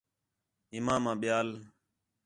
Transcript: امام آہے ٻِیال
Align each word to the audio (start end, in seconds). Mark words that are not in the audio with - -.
امام 0.77 1.03
آہے 1.11 1.17
ٻِیال 1.21 1.49